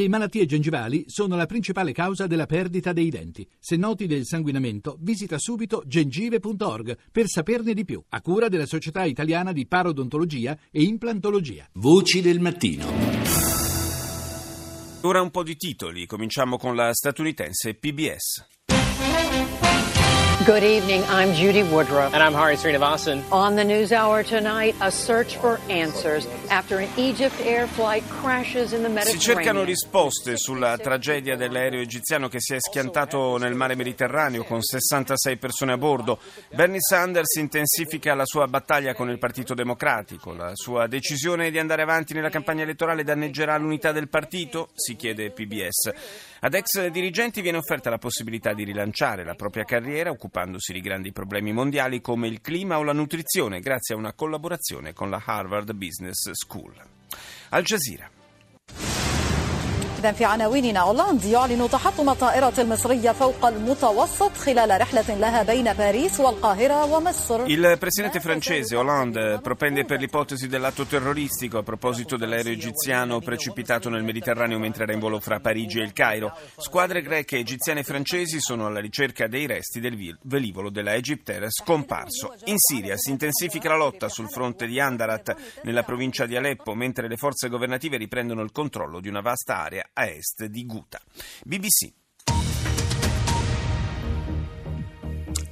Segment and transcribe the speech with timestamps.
[0.00, 3.46] Le malattie gengivali sono la principale causa della perdita dei denti.
[3.58, 9.04] Se noti del sanguinamento, visita subito gengive.org per saperne di più, a cura della Società
[9.04, 11.68] Italiana di Parodontologia e Implantologia.
[11.74, 12.86] Voci del mattino.
[15.02, 19.69] Ora un po' di titoli, cominciamo con la statunitense PBS.
[20.46, 21.04] Good evening.
[21.10, 22.14] I'm Judy Woodruff.
[22.14, 23.22] And I'm Hari Srinivasan.
[23.30, 28.72] On the News Hour tonight, a search for answers after an Egypt Air flight crashes
[28.72, 29.20] in the Si Mediterranean.
[29.20, 35.36] cercano risposte sulla tragedia dell'aereo egiziano che si è schiantato nel mare Mediterraneo con 66
[35.36, 36.18] persone a bordo.
[36.54, 40.32] Bernie Sanders intensifica la sua battaglia con il Partito Democratico.
[40.32, 44.70] La sua decisione di andare avanti nella campagna elettorale danneggerà l'unità del partito?
[44.74, 46.29] Si chiede PBS.
[46.42, 51.12] Ad ex dirigenti viene offerta la possibilità di rilanciare la propria carriera occupandosi di grandi
[51.12, 55.72] problemi mondiali come il clima o la nutrizione grazie a una collaborazione con la Harvard
[55.74, 56.72] Business School.
[57.50, 58.19] Al Jazeera.
[59.99, 66.19] إذا في عناويننا أولاند يعلن تحطم الطائرة المصرية فوق المتوسط خلال رحلة لها بين باريس
[66.19, 73.19] والقاهرة ومصر Il presidente francese Hollande propende per l'ipotesi dell'atto terroristico a proposito dell'aereo egiziano
[73.19, 76.37] precipitato nel Mediterraneo mentre era in volo fra Parigi e il Cairo.
[76.57, 81.49] Squadre greche, egiziane e francesi sono alla ricerca dei resti del vi- velivolo della Egyptair
[81.49, 82.35] scomparso.
[82.45, 87.07] In Siria si intensifica la lotta sul fronte di Andarat nella provincia di Aleppo mentre
[87.07, 91.00] le forze governative riprendono il controllo di una vasta area a est di Ghouta.
[91.46, 91.92] BBC.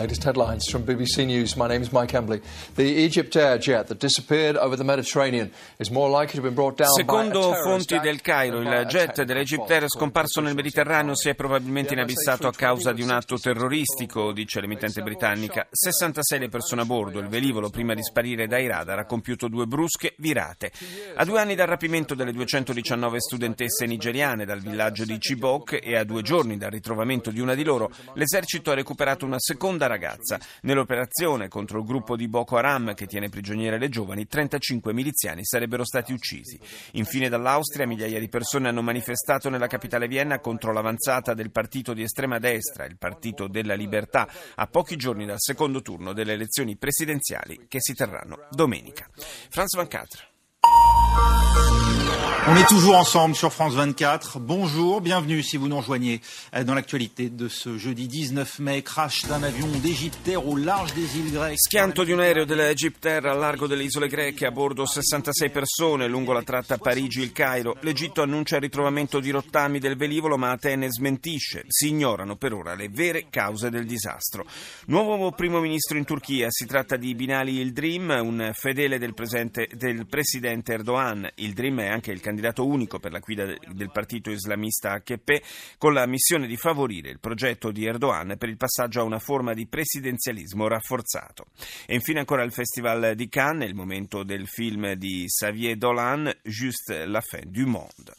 [0.00, 1.56] Latest headlines from BBC News.
[1.56, 2.40] My name is Mike Embley.
[2.74, 6.54] The Egypt Air jet that disappeared over the Mediterranean is more likely to have been
[6.54, 11.34] brought down Secondo fonti del Cairo, il jet dell'Egyptair fault, scomparso nel Mediterraneo si è
[11.34, 15.68] probabilmente inabissato a causa di un atto terroristico, dice l'emittente britannica.
[15.70, 17.18] 66 le persone a bordo.
[17.18, 20.72] Il velivolo, prima di sparire dai radar, ha compiuto due brusche virate.
[21.16, 26.04] A due anni dal rapimento delle 219 studentesse nigeriane dal villaggio di Chibok e a
[26.04, 30.38] due giorni dal ritrovamento di una di loro, l'esercito ha recuperato una seconda ragazza.
[30.62, 35.84] Nell'operazione contro il gruppo di Boko Haram che tiene prigioniere le giovani, 35 miliziani sarebbero
[35.84, 36.58] stati uccisi.
[36.92, 42.02] Infine dall'Austria migliaia di persone hanno manifestato nella capitale Vienna contro l'avanzata del partito di
[42.02, 47.66] estrema destra, il Partito della Libertà, a pochi giorni dal secondo turno delle elezioni presidenziali
[47.68, 49.08] che si terranno domenica.
[49.48, 51.79] Franz Van Catra.
[52.48, 54.40] On est toujours ensemble sur France 24.
[54.40, 56.20] Bonjour, bienvenue si vous nous rejoignez
[56.54, 58.82] euh, dans l'actualité de ce jeudi 19 mai.
[58.82, 61.60] Crash d'un avion d'Égyptaire au large des îles grecques.
[61.60, 66.32] Schianto di un aereo dell'Egyptair al largo delle isole greche, a bordo 66 persone lungo
[66.32, 67.76] la tratta Parigi-Il Cairo.
[67.80, 71.64] L'Egitto annuncia il ritrovamento di rottami del velivolo, ma Atene smentisce.
[71.68, 74.46] Si ignorano per ora le vere cause del disastro.
[74.86, 80.06] Nuovo primo ministro in Turchia, si tratta di Binali Yildirim, un fedele del, presente- del
[80.06, 81.30] presidente Erdogan.
[81.34, 85.92] Yildirim è anche il candidato unico per la guida de- del partito islamista AKP, con
[85.92, 89.66] la missione di favorire il progetto di Erdogan per il passaggio a una forma di
[89.66, 91.46] presidenzialismo rafforzato.
[91.86, 97.06] E infine ancora il Festival di Cannes, il momento del film di Xavier Dolan, Juste
[97.06, 98.14] la fin du monde.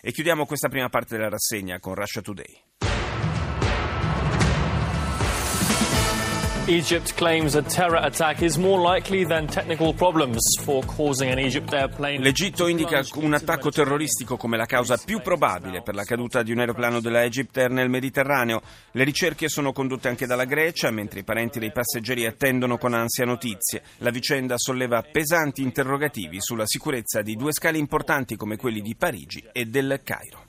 [0.00, 2.95] E chiudiamo questa prima parte della rassegna con Russia Today.
[6.68, 11.72] Egypt claims a terror attack is more likely than technical problems for causing an Egypt
[11.72, 12.18] airplane.
[12.18, 16.58] L'Egitto indica un attacco terroristico come la causa più probabile per la caduta di un
[16.58, 18.62] aeroplano della Egyptair nel Mediterraneo.
[18.90, 23.24] Le ricerche sono condotte anche dalla Grecia, mentre i parenti dei passeggeri attendono con ansia
[23.24, 23.82] notizie.
[23.98, 29.44] La vicenda solleva pesanti interrogativi sulla sicurezza di due scali importanti come quelli di Parigi
[29.52, 30.46] e del Cairo.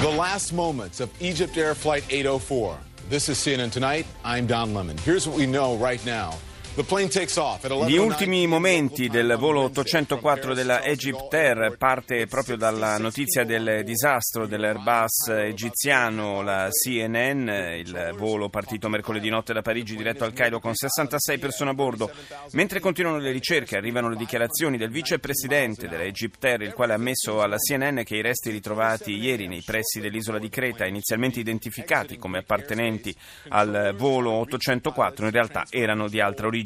[0.00, 2.93] The last moments of Egypt Air Flight 804.
[3.10, 4.06] This is CNN Tonight.
[4.24, 4.96] I'm Don Lemon.
[4.96, 6.38] Here's what we know right now.
[6.74, 12.26] The plane takes off at 11 Gli ultimi momenti del volo 804 della Egyptair parte
[12.26, 19.62] proprio dalla notizia del disastro dell'Airbus egiziano, la CNN, il volo partito mercoledì notte da
[19.62, 22.10] Parigi diretto al Cairo con 66 persone a bordo.
[22.54, 27.40] Mentre continuano le ricerche arrivano le dichiarazioni del vicepresidente della Egyptair, il quale ha ammesso
[27.40, 32.38] alla CNN che i resti ritrovati ieri nei pressi dell'isola di Creta, inizialmente identificati come
[32.38, 33.14] appartenenti
[33.50, 36.62] al volo 804, in realtà erano di altra origine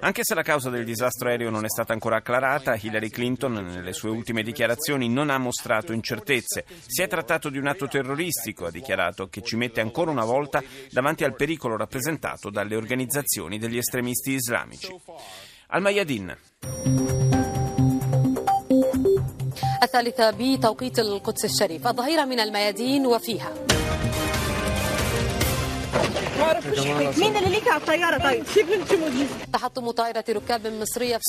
[0.00, 3.92] Anche se la causa del disastro aereo non è stata ancora acclarata, Hillary Clinton nelle
[3.92, 6.64] sue ultime dichiarazioni non ha mostrato incertezze.
[6.86, 10.62] Si è trattato di un atto terroristico, ha dichiarato, che ci mette ancora una volta
[10.90, 14.88] davanti al pericolo rappresentato dalle organizzazioni degli estremisti islamici.
[15.68, 16.36] Al-Mayadin.
[19.82, 23.52] الثالثة بتوقيت القدس الشريف الظهيرة من الميادين وفيها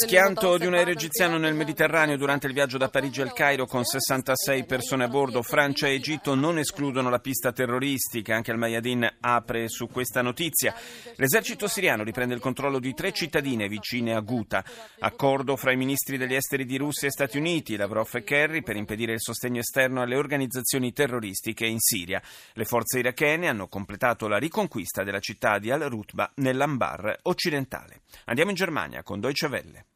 [0.07, 3.85] Schianto di un aereo egiziano nel Mediterraneo durante il viaggio da Parigi al Cairo con
[3.85, 5.43] 66 persone a bordo.
[5.43, 8.35] Francia e Egitto non escludono la pista terroristica.
[8.35, 10.75] Anche il Mayadin apre su questa notizia.
[11.17, 14.65] L'esercito siriano riprende il controllo di tre cittadine vicine a Ghouta.
[15.01, 18.77] Accordo fra i ministri degli esteri di Russia e Stati Uniti, Lavrov e Kerry, per
[18.77, 22.23] impedire il sostegno esterno alle organizzazioni terroristiche in Siria.
[22.55, 28.03] Le forze irachene hanno completato la riconquista della città di Al-Rutba nell'Ambar occidentale.
[28.27, 29.87] Andiamo in Germania con Deutsche Welle.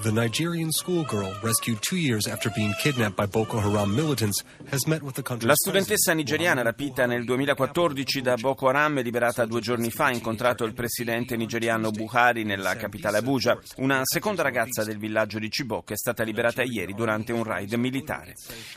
[0.00, 5.02] The Nigerian schoolgirl, rescued two years after being kidnapped by Boko Haram militants, has met
[5.02, 9.60] with the country's La studentessa nigeriana rapita nel 2014 da Boko Haram e liberata due
[9.60, 13.58] giorni fa ha incontrato il presidente nigeriano Buhari nella capitale Abuja.
[13.78, 18.34] Una seconda ragazza del villaggio di Chibok è stata liberata ieri durante un raid militare.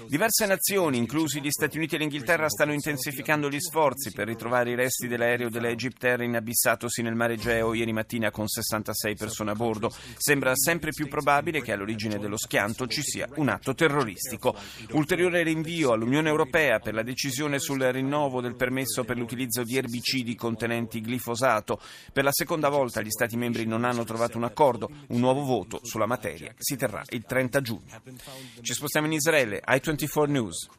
[0.07, 4.75] Diverse nazioni, inclusi gli Stati Uniti e l'Inghilterra, stanno intensificando gli sforzi per ritrovare i
[4.75, 9.93] resti dell'aereo dell'Egypter inabissatosi nel mare Egeo ieri mattina con 66 persone a bordo.
[10.17, 11.20] Sembra sempre più probabile
[11.61, 14.55] che all'origine dello schianto ci sia un atto terroristico.
[14.91, 20.35] Ulteriore rinvio all'Unione Europea per la decisione sul rinnovo del permesso per l'utilizzo di erbicidi
[20.35, 21.79] contenenti glifosato.
[22.11, 24.89] Per la seconda volta gli Stati membri non hanno trovato un accordo.
[25.07, 28.01] Un nuovo voto sulla materia si terrà il 30 giugno.
[28.61, 29.61] Ci spostiamo in Israele.
[29.65, 30.69] I24 News.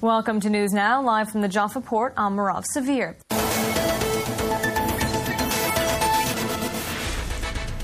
[0.00, 2.14] Welcome to News Now, live from the Jaffa port.
[2.16, 3.16] I'm Marav Savir.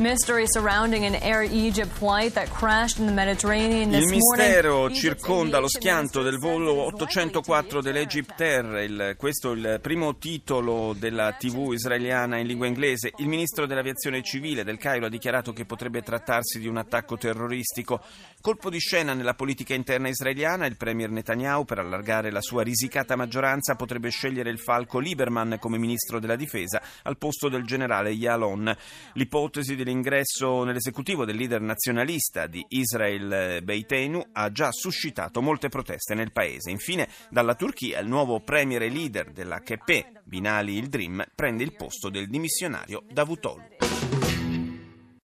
[0.00, 5.60] Mystery surrounding an Air Egypt flight that crashed in the Mediterranean this Il mistero circonda
[5.60, 12.38] lo schianto del volo 804 dell'Egypter, il, questo è il primo titolo della TV israeliana
[12.38, 13.12] in lingua inglese.
[13.18, 18.02] Il ministro dell'aviazione civile del Cairo ha dichiarato che potrebbe trattarsi di un attacco terroristico.
[18.40, 23.16] Colpo di scena nella politica interna israeliana, il premier Netanyahu per allargare la sua risicata
[23.16, 28.76] maggioranza potrebbe scegliere il falco Lieberman come ministro della difesa al posto del generale Yalon.
[29.14, 36.32] L'ipotesi dell'ingresso nell'esecutivo del leader nazionalista di Israel Beitenu ha già suscitato molte proteste nel
[36.32, 36.70] paese.
[36.70, 42.28] Infine, dalla Turchia il nuovo premier e leader dell'HP, Binali Ildrim, prende il posto del
[42.28, 43.73] dimissionario Davutoglu.